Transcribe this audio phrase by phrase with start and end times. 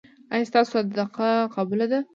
[0.33, 1.99] ایا ستاسو صدقه قبوله ده؟